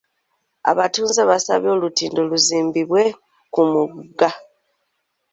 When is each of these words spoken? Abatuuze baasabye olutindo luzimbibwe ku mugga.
Abatuuze 0.71 1.21
baasabye 1.29 1.69
olutindo 1.75 2.19
luzimbibwe 2.29 3.03
ku 3.53 3.61
mugga. 3.71 4.29